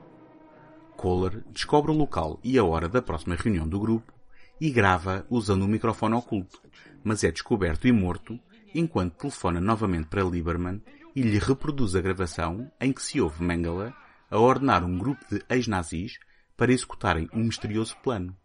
Kohler 0.97 1.43
descobre 1.51 1.91
o 1.91 1.95
local 1.95 2.39
e 2.43 2.57
a 2.57 2.65
hora 2.65 2.89
da 2.89 3.03
próxima 3.03 3.35
reunião 3.35 3.69
do 3.69 3.81
grupo 3.81 4.13
e 4.61 4.71
grava 4.71 5.27
usando 5.29 5.65
um 5.65 5.69
microfone 5.69 6.15
oculto, 6.15 6.63
mas 7.03 7.25
é 7.25 7.33
descoberto 7.33 7.89
e 7.89 7.93
morto 7.93 8.39
enquanto 8.73 9.17
telefona 9.17 9.61
novamente 9.61 10.07
para 10.07 10.23
Lieberman 10.23 10.81
e 11.17 11.23
lhe 11.23 11.39
reproduz 11.39 11.97
a 11.97 12.01
gravação 12.01 12.71
em 12.81 12.93
que 12.93 13.03
se 13.03 13.21
ouve 13.21 13.43
Mengele 13.43 13.93
a 14.31 14.39
ordenar 14.39 14.85
um 14.85 14.97
grupo 14.97 15.25
de 15.29 15.43
ex-nazis 15.49 16.19
para 16.57 16.73
executarem 16.73 17.29
um 17.33 17.43
misterioso 17.45 17.97
plano. 18.03 18.37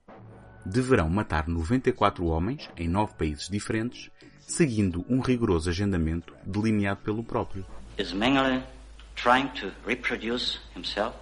Deverão 0.66 1.08
matar 1.08 1.48
94 1.48 2.26
homens 2.26 2.70
em 2.76 2.88
nove 2.88 3.14
países 3.14 3.48
diferentes, 3.48 4.10
seguindo 4.40 5.06
um 5.08 5.20
rigoroso 5.20 5.70
agendamento 5.70 6.34
delineado 6.46 7.02
pelo 7.02 7.24
próprio. 7.24 7.66
Is 8.02 8.14
Mengele 8.14 8.64
trying 9.16 9.54
to 9.58 9.72
reproduce 9.86 10.58
himself? 10.74 11.14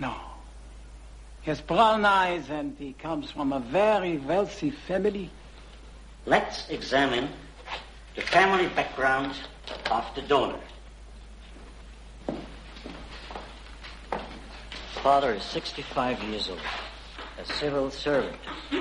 No. 0.00 0.12
He 1.42 1.50
has 1.50 1.60
brown 1.60 2.04
eyes 2.04 2.50
and 2.50 2.74
he 2.76 2.94
comes 2.94 3.30
from 3.30 3.52
a 3.52 3.60
very 3.60 4.18
wealthy 4.18 4.72
family. 4.72 5.30
Let's 6.26 6.68
examine 6.68 7.28
the 8.16 8.22
family 8.22 8.66
background 8.70 9.36
of 9.88 10.04
the 10.16 10.22
donor. 10.22 10.58
Father 14.94 15.34
is 15.34 15.44
65 15.44 16.24
years 16.24 16.48
old, 16.48 16.58
a 17.38 17.44
civil 17.54 17.88
servant. 17.92 18.34
The 18.72 18.80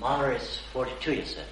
mother 0.00 0.32
is 0.32 0.62
42, 0.72 1.12
years 1.12 1.34
said. 1.34 1.44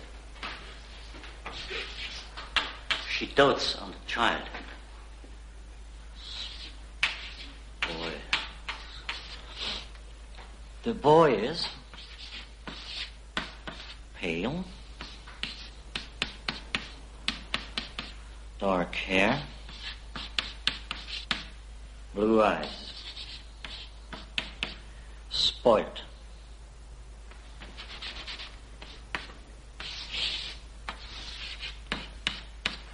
She 3.17 3.25
dotes 3.25 3.77
on 3.77 3.93
the 3.93 3.97
child. 4.07 4.43
Boy. 7.81 8.13
The 10.83 10.93
boy 10.93 11.33
is 11.33 11.67
pale, 14.21 14.67
dark 18.59 18.95
hair, 18.95 19.43
blue 22.15 22.43
eyes, 22.43 22.93
spoilt. 25.31 26.03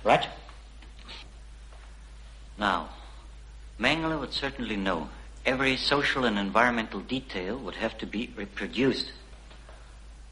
Right? 0.05 0.27
Now, 2.59 2.91
Mengele 3.79 4.19
would 4.19 4.33
certainly 4.33 4.77
know 4.77 5.09
every 5.45 5.77
social 5.77 6.25
and 6.25 6.39
environmental 6.39 7.01
detail 7.01 7.59
would 7.59 7.77
have 7.77 7.99
to 7.99 8.07
be 8.07 8.33
reproduced. 8.37 9.13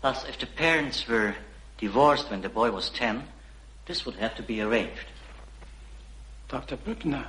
Thus, 0.03 0.25
if 0.25 0.39
the 0.39 0.47
parents 0.47 1.07
were 1.07 1.35
divorced 1.79 2.31
when 2.31 2.43
the 2.43 2.49
boy 2.49 2.71
was 2.71 2.91
10, 2.91 3.25
this 3.87 4.07
would 4.07 4.17
have 4.17 4.35
to 4.37 4.43
be 4.43 4.61
arranged. 4.61 5.07
Dr. 6.49 6.77
Büttner, 6.77 7.27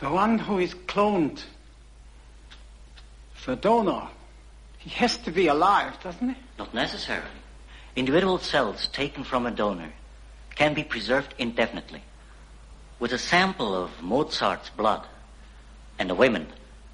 the 0.00 0.10
one 0.10 0.38
who 0.38 0.58
is 0.58 0.74
cloned, 0.74 1.42
the 3.44 3.56
donor, 3.56 4.08
He 4.78 4.90
has 4.90 5.18
to 5.18 5.30
be 5.30 5.48
alive, 5.48 5.94
doesn't 6.02 6.28
he? 6.30 6.36
Not 6.58 6.72
necessarily. 6.72 7.28
Individual 7.96 8.38
cells 8.38 8.88
taken 8.92 9.24
from 9.24 9.46
a 9.46 9.50
donor 9.50 9.92
can 10.54 10.74
be 10.74 10.84
preserved 10.84 11.34
indefinitely. 11.38 12.02
With 13.00 13.12
a 13.12 13.18
sample 13.18 13.74
of 13.74 13.90
Mozart's 14.00 14.70
blood 14.70 15.02
and 15.98 16.10
a 16.10 16.14
women, 16.14 16.46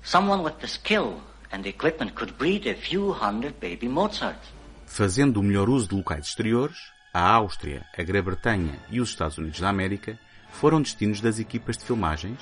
someone 0.02 0.42
with 0.42 0.60
the 0.60 0.68
skill 0.68 1.20
and 1.52 1.62
the 1.62 1.68
equipment 1.68 2.14
could 2.14 2.38
breed 2.38 2.66
a 2.66 2.74
few 2.74 3.12
hundred 3.12 3.60
baby 3.60 3.88
Mozarts. 3.88 4.52
Fazendo 4.86 5.40
o 5.40 5.42
melhor 5.42 5.68
uso 5.68 5.88
de 5.88 5.96
locais 5.96 6.26
exteriores, 6.26 6.78
a 7.12 7.20
Áustria, 7.20 7.84
a 7.96 8.02
Grã-Bretanha 8.02 8.78
e 8.90 9.00
os 9.00 9.10
Estados 9.10 9.36
Unidos 9.36 9.60
da 9.60 9.68
América 9.68 10.18
foram 10.50 10.80
destinos 10.80 11.20
das 11.20 11.38
equipas 11.38 11.76
de 11.76 11.84
filmagens, 11.84 12.40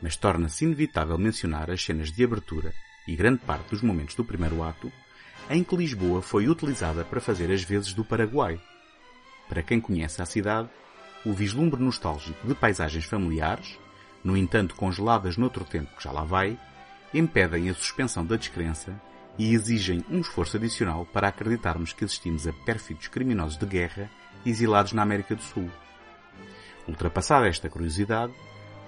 mas 0.00 0.16
torna-se 0.16 0.64
inevitável 0.64 1.18
mencionar 1.18 1.70
as 1.70 1.82
cenas 1.82 2.12
de 2.12 2.22
abertura 2.22 2.72
e 3.08 3.16
grande 3.16 3.38
parte 3.38 3.70
dos 3.70 3.82
momentos 3.82 4.14
do 4.14 4.24
primeiro 4.24 4.62
ato, 4.62 4.92
em 5.50 5.64
que 5.64 5.76
Lisboa 5.76 6.20
foi 6.20 6.48
utilizada 6.48 7.04
para 7.04 7.20
fazer 7.20 7.50
as 7.50 7.62
vezes 7.62 7.94
do 7.94 8.04
Paraguai. 8.04 8.60
Para 9.48 9.62
quem 9.62 9.80
conhece 9.80 10.20
a 10.20 10.26
cidade, 10.26 10.68
o 11.24 11.32
vislumbre 11.32 11.82
nostálgico 11.82 12.46
de 12.46 12.54
paisagens 12.54 13.04
familiares, 13.04 13.78
no 14.22 14.36
entanto 14.36 14.74
congeladas 14.74 15.36
noutro 15.36 15.64
tempo 15.64 15.96
que 15.96 16.04
já 16.04 16.12
lá 16.12 16.24
vai, 16.24 16.58
impedem 17.14 17.70
a 17.70 17.74
suspensão 17.74 18.24
da 18.24 18.36
descrença 18.36 19.00
e 19.38 19.54
exigem 19.54 20.04
um 20.10 20.20
esforço 20.20 20.56
adicional 20.56 21.06
para 21.06 21.28
acreditarmos 21.28 21.92
que 21.92 22.04
assistimos 22.04 22.46
a 22.46 22.52
pérfidos 22.52 23.08
criminosos 23.08 23.56
de 23.56 23.64
guerra 23.64 24.10
exilados 24.44 24.92
na 24.92 25.02
América 25.02 25.34
do 25.34 25.42
Sul. 25.42 25.70
Ultrapassada 26.86 27.48
esta 27.48 27.68
curiosidade, 27.68 28.32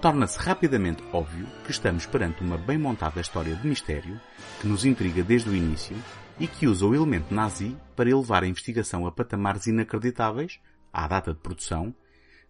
torna-se 0.01 0.39
rapidamente 0.39 1.03
óbvio 1.13 1.47
que 1.65 1.71
estamos 1.71 2.07
perante 2.07 2.43
uma 2.43 2.57
bem 2.57 2.79
montada 2.79 3.21
história 3.21 3.55
de 3.55 3.67
mistério 3.67 4.21
que 4.61 4.67
nos 4.67 4.85
intriga 4.85 5.23
desde 5.23 5.51
o 5.51 5.55
início 5.55 5.97
e 6.41 6.49
que 6.49 6.67
usa 6.67 6.87
o 6.87 6.95
elemento 6.95 7.35
nazi 7.35 7.77
para 7.95 8.09
elevar 8.09 8.43
a 8.43 8.47
investigação 8.47 9.07
a 9.07 9.13
patamares 9.13 9.67
inacreditáveis, 9.67 10.59
à 10.91 11.07
data 11.07 11.35
de 11.35 11.39
produção, 11.39 11.95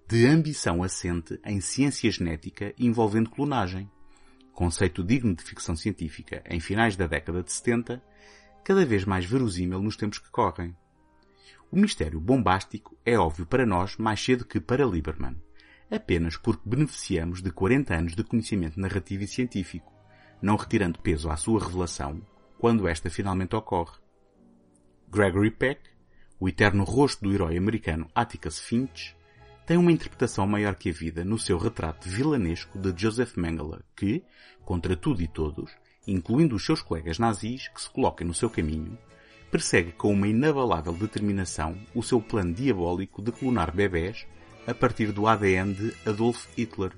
de 0.09 0.27
ambição 0.29 0.83
assente 0.83 1.41
em 1.45 1.61
ciência 1.61 2.09
genética 2.09 2.73
envolvendo 2.79 3.29
clonagem. 3.29 3.91
Conceito 4.53 5.03
digno 5.03 5.35
de 5.35 5.43
ficção 5.43 5.75
científica 5.75 6.41
em 6.49 6.61
finais 6.61 6.97
da 6.97 7.09
década 7.09 7.43
de 7.43 7.51
70, 7.51 8.01
cada 8.63 8.87
vez 8.87 9.05
mais 9.05 9.25
verosímil 9.25 9.83
nos 9.83 9.97
tempos 9.97 10.21
que 10.21 10.31
correm. 10.31 10.77
O 11.69 11.77
mistério 11.77 12.21
bombástico 12.21 12.97
é 13.05 13.19
óbvio 13.19 13.45
para 13.45 13.67
nós 13.67 13.97
mais 13.97 14.23
cedo 14.23 14.45
que 14.45 14.61
para 14.61 14.87
Lieberman 14.87 15.37
apenas 15.91 16.37
porque 16.37 16.63
beneficiamos 16.65 17.43
de 17.43 17.51
40 17.51 17.93
anos 17.93 18.15
de 18.15 18.23
conhecimento 18.23 18.79
narrativo 18.79 19.25
e 19.25 19.27
científico, 19.27 19.93
não 20.41 20.55
retirando 20.55 21.01
peso 21.01 21.29
à 21.29 21.37
sua 21.37 21.59
revelação 21.59 22.23
quando 22.61 22.87
esta 22.87 23.09
finalmente 23.09 23.57
ocorre. 23.57 23.99
Gregory 25.09 25.51
Peck, 25.51 25.81
o 26.39 26.47
eterno 26.47 26.85
rosto 26.85 27.25
do 27.25 27.33
herói 27.33 27.57
americano 27.57 28.07
Atticus 28.15 28.61
Finch, 28.61 29.17
tem 29.67 29.79
uma 29.79 29.91
interpretação 29.91 30.47
maior 30.47 30.75
que 30.75 30.91
a 30.91 30.93
vida 30.93 31.25
no 31.25 31.39
seu 31.39 31.57
retrato 31.57 32.07
vilanesco 32.07 32.79
de 32.79 32.93
Joseph 32.95 33.37
Mengele, 33.37 33.81
que, 33.97 34.23
contra 34.63 34.95
tudo 34.95 35.23
e 35.23 35.27
todos, 35.27 35.71
incluindo 36.07 36.55
os 36.55 36.65
seus 36.65 36.83
colegas 36.83 37.19
nazis 37.19 37.69
que 37.69 37.81
se 37.81 37.89
colocam 37.89 38.27
no 38.27 38.35
seu 38.35 38.51
caminho, 38.51 38.99
persegue 39.51 39.93
com 39.93 40.13
uma 40.13 40.29
inabalável 40.29 40.93
determinação 40.93 41.79
o 41.95 42.03
seu 42.03 42.21
plano 42.21 42.53
diabólico 42.53 43.23
de 43.23 43.33
clonar 43.33 43.75
bebés 43.75 44.27
a 44.67 44.75
partir 44.75 45.13
do 45.13 45.27
ADN 45.27 45.73
de 45.73 45.95
Adolf 46.07 46.47
Hitler, 46.59 46.93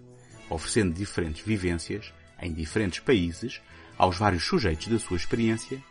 oferecendo 0.51 0.93
diferentes 0.93 1.47
vivências 1.47 2.13
em 2.41 2.53
diferentes 2.53 2.99
países 2.99 3.63
aos 3.97 4.19
vários 4.19 4.45
sujeitos 4.45 4.89
da 4.89 4.99
sua 4.99 5.17
experiência, 5.17 5.83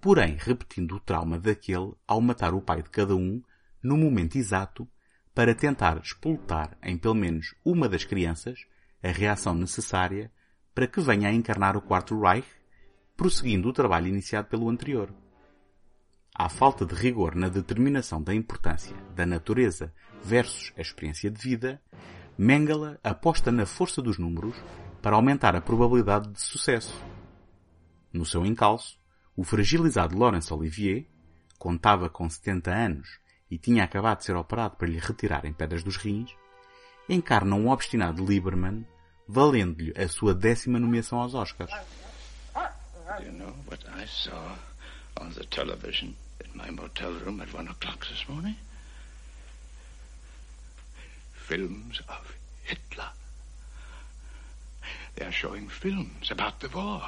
porém 0.00 0.36
repetindo 0.38 0.96
o 0.96 1.00
trauma 1.00 1.38
daquele 1.38 1.94
ao 2.06 2.20
matar 2.20 2.54
o 2.54 2.60
pai 2.60 2.82
de 2.82 2.90
cada 2.90 3.14
um 3.14 3.42
no 3.82 3.96
momento 3.96 4.36
exato 4.36 4.88
para 5.34 5.54
tentar 5.54 5.98
explotar 5.98 6.76
em 6.82 6.96
pelo 6.96 7.14
menos 7.14 7.54
uma 7.64 7.88
das 7.88 8.04
crianças 8.04 8.66
a 9.02 9.08
reação 9.08 9.54
necessária 9.54 10.30
para 10.74 10.86
que 10.86 11.00
venha 11.00 11.28
a 11.28 11.32
encarnar 11.32 11.76
o 11.76 11.80
Quarto 11.80 12.18
Reich, 12.20 12.46
prosseguindo 13.16 13.68
o 13.68 13.72
trabalho 13.72 14.08
iniciado 14.08 14.48
pelo 14.48 14.68
anterior. 14.68 15.12
À 16.34 16.48
falta 16.48 16.84
de 16.84 16.94
rigor 16.94 17.34
na 17.34 17.48
determinação 17.48 18.22
da 18.22 18.34
importância 18.34 18.94
da 19.14 19.24
natureza 19.24 19.92
versus 20.22 20.72
a 20.76 20.82
experiência 20.82 21.30
de 21.30 21.40
vida, 21.40 21.80
Mengele 22.38 22.98
aposta 23.02 23.50
na 23.50 23.64
força 23.64 24.02
dos 24.02 24.18
números 24.18 24.54
para 25.00 25.16
aumentar 25.16 25.56
a 25.56 25.60
probabilidade 25.62 26.28
de 26.28 26.40
sucesso. 26.40 27.02
No 28.16 28.24
seu 28.24 28.46
encalço, 28.46 28.98
o 29.36 29.44
fragilizado 29.44 30.16
Laurence 30.16 30.50
Olivier 30.50 31.06
contava 31.58 32.08
com 32.08 32.26
70 32.26 32.72
anos 32.72 33.20
e 33.50 33.58
tinha 33.58 33.84
acabado 33.84 34.20
de 34.20 34.24
ser 34.24 34.34
operado 34.34 34.74
para 34.74 34.88
lhe 34.88 34.98
retirarem 34.98 35.52
pedras 35.52 35.82
dos 35.82 35.98
rins, 35.98 36.34
encarna 37.10 37.54
um 37.54 37.68
obstinado 37.68 38.24
Lieberman, 38.24 38.86
valendo-lhe 39.28 39.92
a 40.02 40.08
sua 40.08 40.34
décima 40.34 40.78
nomeação 40.78 41.20
aos 41.20 41.34
Oscars. 41.34 41.70
You 43.22 43.32
know 43.32 43.54
what 43.66 43.84
I 43.86 44.06
saw 44.06 44.56
on 45.20 45.32
the 45.32 45.44
television 45.44 46.14
in 46.42 46.56
my 46.56 46.70
motel 46.70 47.12
room 47.18 47.42
at 47.42 47.54
one 47.54 47.68
o'clock 47.68 48.06
this 48.08 48.26
morning? 48.30 48.56
Films 51.34 52.00
of 52.08 52.34
Hitler. 52.64 53.12
They 55.16 55.26
are 55.26 55.32
showing 55.32 55.68
films 55.68 56.30
about 56.30 56.60
the 56.60 56.68
war, 56.74 57.02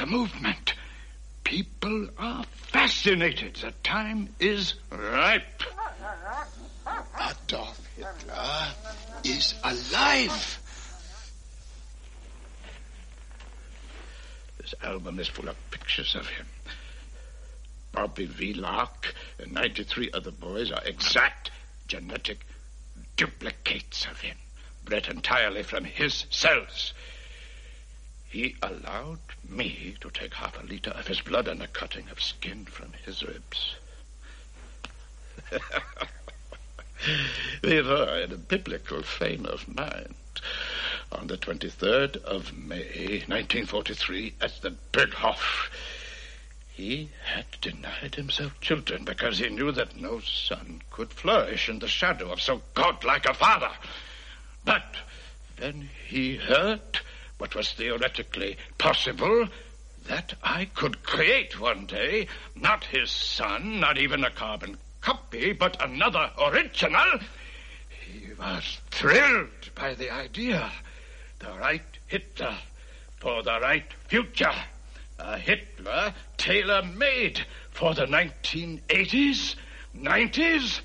the 0.00 0.06
movement. 0.06 0.72
People 1.44 2.08
are 2.16 2.42
fascinated. 2.72 3.56
The 3.56 3.72
time 3.82 4.30
is 4.40 4.72
ripe. 4.90 5.62
Adolf 7.20 7.86
Hitler 7.96 8.68
is 9.24 9.54
alive. 9.62 10.58
This 14.56 14.74
album 14.82 15.18
is 15.18 15.28
full 15.28 15.50
of 15.50 15.56
pictures 15.70 16.14
of 16.14 16.26
him. 16.28 16.46
Bobby 17.92 18.26
Vlock 18.26 19.12
and 19.38 19.52
93 19.52 20.12
other 20.14 20.30
boys 20.30 20.70
are 20.70 20.82
exact 20.86 21.50
genetic 21.88 22.46
duplicates 23.18 24.06
of 24.06 24.22
him, 24.22 24.36
bred 24.82 25.08
entirely 25.08 25.62
from 25.62 25.84
his 25.84 26.24
cells. 26.30 26.94
He 28.30 28.54
allowed 28.62 29.18
me 29.48 29.96
to 30.00 30.08
take 30.08 30.34
half 30.34 30.56
a 30.56 30.64
liter 30.64 30.90
of 30.90 31.08
his 31.08 31.20
blood 31.20 31.48
and 31.48 31.60
a 31.60 31.66
cutting 31.66 32.08
of 32.10 32.22
skin 32.22 32.64
from 32.64 32.92
his 33.04 33.24
ribs. 33.24 33.74
we 37.64 37.82
were 37.82 38.20
in 38.20 38.30
a 38.30 38.36
biblical 38.36 39.02
frame 39.02 39.46
of 39.46 39.66
mind 39.66 40.14
on 41.10 41.26
the 41.26 41.36
23rd 41.36 42.18
of 42.18 42.56
May, 42.56 43.24
1943, 43.26 44.34
at 44.40 44.62
the 44.62 44.76
Berghof. 44.92 45.68
He 46.72 47.10
had 47.24 47.46
denied 47.60 48.14
himself 48.14 48.60
children 48.60 49.04
because 49.04 49.38
he 49.38 49.48
knew 49.48 49.72
that 49.72 49.96
no 49.96 50.20
son 50.20 50.82
could 50.92 51.12
flourish 51.12 51.68
in 51.68 51.80
the 51.80 51.88
shadow 51.88 52.30
of 52.30 52.40
so 52.40 52.62
godlike 52.74 53.26
a 53.26 53.34
father. 53.34 53.72
But 54.64 54.94
then 55.56 55.90
he 56.06 56.36
heard 56.36 57.00
what 57.40 57.54
was 57.54 57.72
theoretically 57.72 58.56
possible 58.76 59.48
that 60.06 60.34
I 60.42 60.66
could 60.66 61.02
create 61.02 61.58
one 61.58 61.86
day 61.86 62.26
not 62.54 62.84
his 62.84 63.10
son, 63.10 63.80
not 63.80 63.96
even 63.98 64.24
a 64.24 64.30
carbon 64.30 64.76
copy, 65.00 65.52
but 65.52 65.82
another 65.82 66.30
original. 66.38 67.18
He 67.88 68.32
was 68.38 68.78
thrilled 68.90 69.70
by 69.74 69.94
the 69.94 70.10
idea. 70.10 70.70
The 71.38 71.52
right 71.58 71.82
Hitler 72.06 72.58
for 73.16 73.42
the 73.42 73.58
right 73.60 73.90
future. 74.08 74.54
A 75.18 75.38
Hitler 75.38 76.14
tailor 76.36 76.82
made 76.82 77.46
for 77.70 77.94
the 77.94 78.06
1980s, 78.06 79.56
90s, 79.96 80.80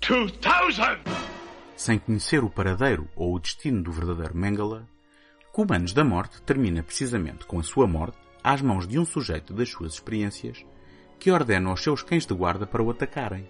2000. 0.00 0.98
Sem 1.76 1.98
conhecer 1.98 2.42
o 2.42 2.50
paradeiro 2.50 3.08
ou 3.14 3.34
o 3.34 3.38
destino 3.38 3.82
do 3.82 3.92
verdadeiro 3.92 4.36
Mengele, 4.36 4.86
Comandos 5.58 5.92
da 5.92 6.04
Morte 6.04 6.40
termina 6.42 6.84
precisamente 6.84 7.44
com 7.44 7.58
a 7.58 7.64
sua 7.64 7.84
morte 7.84 8.16
às 8.44 8.62
mãos 8.62 8.86
de 8.86 8.96
um 8.96 9.04
sujeito 9.04 9.52
das 9.52 9.68
suas 9.68 9.94
experiências 9.94 10.64
que 11.18 11.32
ordena 11.32 11.68
aos 11.68 11.82
seus 11.82 12.00
cães 12.00 12.24
de 12.24 12.32
guarda 12.32 12.64
para 12.64 12.80
o 12.80 12.88
atacarem. 12.88 13.44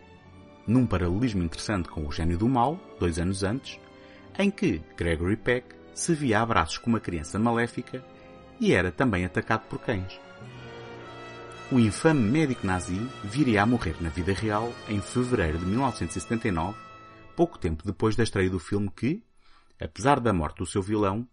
Num 0.67 0.87
paralelismo 0.87 1.43
interessante 1.43 1.91
com 1.91 2.07
o 2.07 2.11
Gênio 2.11 2.39
do 2.39 2.49
Mal, 2.49 2.81
dois 2.99 3.19
anos 3.19 3.43
antes, 3.43 3.79
em 4.39 4.51
que 4.51 4.81
Gregory 4.97 5.37
Peck 5.37 5.67
se 5.93 6.15
via 6.15 6.41
a 6.41 6.47
braços 6.47 6.79
com 6.79 6.89
uma 6.89 6.99
criança 6.99 7.39
maléfica 7.39 8.03
e 8.59 8.73
era 8.73 8.91
também 8.91 9.27
atacado 9.27 9.67
por 9.69 9.79
cães. 9.79 10.19
O 11.71 11.79
infame 11.79 12.23
médico 12.23 12.67
nazi 12.67 13.07
viria 13.23 13.63
a 13.63 13.67
morrer 13.67 13.97
na 14.01 14.09
vida 14.09 14.33
real 14.33 14.73
em 14.89 15.03
fevereiro 15.03 15.59
de 15.59 15.67
1979, 15.67 16.75
pouco 17.37 17.59
tempo 17.59 17.85
depois 17.85 18.17
da 18.17 18.23
estreia 18.23 18.49
do 18.49 18.59
filme 18.59 18.91
que, 18.97 19.23
apesar 19.79 20.21
da 20.21 20.33
morte 20.33 20.57
do 20.57 20.65
seu 20.65 20.81
vilão, 20.81 21.29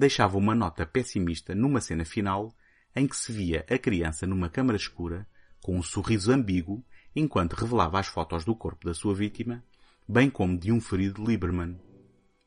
deixava 0.00 0.38
uma 0.38 0.54
nota 0.54 0.86
pessimista 0.86 1.54
numa 1.54 1.78
cena 1.78 2.06
final 2.06 2.54
em 2.96 3.06
que 3.06 3.14
se 3.14 3.30
via 3.30 3.66
a 3.68 3.76
criança 3.76 4.26
numa 4.26 4.48
câmara 4.48 4.76
escura 4.76 5.26
com 5.62 5.76
um 5.76 5.82
sorriso 5.82 6.32
ambíguo 6.32 6.82
enquanto 7.14 7.52
revelava 7.52 8.00
as 8.00 8.06
fotos 8.06 8.42
do 8.42 8.56
corpo 8.56 8.86
da 8.86 8.94
sua 8.94 9.14
vítima, 9.14 9.62
bem 10.08 10.30
como 10.30 10.58
de 10.58 10.72
um 10.72 10.80
ferido 10.80 11.22
Lieberman. 11.22 11.78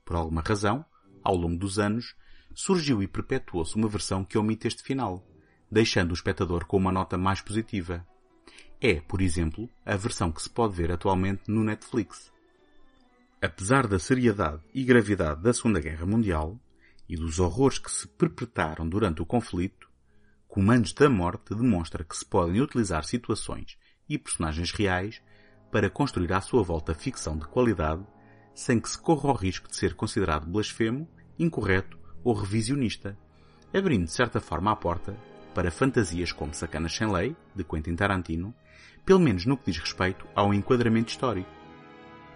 Por 0.04 0.16
alguma 0.16 0.42
razão, 0.42 0.84
ao 1.24 1.36
longo 1.36 1.56
dos 1.56 1.78
anos, 1.78 2.16
surgiu 2.56 3.04
e 3.04 3.08
perpetuou-se 3.08 3.76
uma 3.76 3.88
versão 3.88 4.26
que 4.26 4.38
omite 4.38 4.68
este 4.68 4.82
final, 4.82 5.24
deixando 5.72 6.10
o 6.10 6.16
espectador 6.16 6.66
com 6.66 6.78
uma 6.78 6.92
nota 6.92 7.20
mais 7.20 7.40
positiva. 7.40 8.04
É, 8.82 8.96
por 9.00 9.22
exemplo, 9.22 9.70
a 9.86 9.96
versão 9.96 10.32
que 10.32 10.42
se 10.42 10.50
pode 10.50 10.76
ver 10.76 10.92
atualmente 10.92 11.44
no 11.48 11.64
Netflix. 11.64 12.34
Apesar 13.40 13.86
da 13.86 14.00
seriedade 14.00 14.62
e 14.74 14.84
gravidade 14.84 15.44
da 15.44 15.54
Segunda 15.54 15.80
Guerra 15.80 16.06
Mundial 16.06 16.60
e 17.08 17.16
dos 17.16 17.40
horrores 17.40 17.78
que 17.78 17.92
se 17.92 18.08
perpetraram 18.08 18.88
durante 18.88 19.22
o 19.22 19.26
conflito, 19.26 19.90
Comandos 20.48 20.94
da 20.94 21.10
Morte 21.10 21.56
demonstra 21.56 22.04
que 22.04 22.16
se 22.16 22.24
podem 22.24 22.62
utilizar 22.62 23.04
situações 23.06 23.78
e 24.08 24.20
personagens 24.20 24.72
reais 24.72 25.22
para 25.72 25.90
construir 25.90 26.32
à 26.32 26.42
sua 26.42 26.62
volta 26.62 26.94
ficção 26.94 27.36
de 27.38 27.48
qualidade 27.48 28.06
sem 28.54 28.80
que 28.80 28.88
se 28.88 29.00
corra 29.00 29.30
o 29.30 29.34
risco 29.34 29.68
de 29.68 29.76
ser 29.76 29.96
considerado 29.96 30.46
blasfemo, 30.46 31.10
incorreto 31.40 31.98
ou 32.24 32.36
revisionista, 32.36 33.18
abrindo 33.74 34.06
de 34.06 34.12
certa 34.12 34.40
forma 34.40 34.72
a 34.72 34.76
porta 34.76 35.18
para 35.56 35.72
fantasias 35.72 36.32
como 36.32 36.54
Sacanas 36.54 36.96
Sem 36.96 37.12
Lei, 37.12 37.36
de 37.56 37.64
Quentin 37.64 37.96
Tarantino, 37.96 38.54
pelo 39.04 39.20
menos 39.20 39.46
no 39.46 39.58
que 39.58 39.72
diz 39.72 39.80
respeito 39.80 40.28
ao 40.36 40.54
enquadramento 40.54 41.10
histórico. 41.10 41.50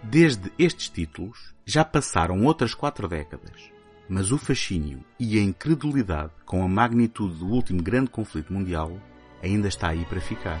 Desde 0.02 0.52
estes 0.58 0.88
títulos, 0.88 1.54
já 1.64 1.84
passaram 1.84 2.44
outras 2.44 2.74
quatro 2.74 3.08
décadas, 3.08 3.70
mas 4.08 4.32
o 4.32 4.38
fascínio 4.38 5.04
e 5.18 5.38
a 5.38 5.42
incredulidade 5.42 6.32
com 6.46 6.62
a 6.62 6.68
magnitude 6.68 7.38
do 7.38 7.46
último 7.46 7.82
grande 7.82 8.10
conflito 8.10 8.52
mundial 8.52 8.98
ainda 9.42 9.68
está 9.68 9.88
aí 9.88 10.04
para 10.04 10.20
ficar. 10.20 10.60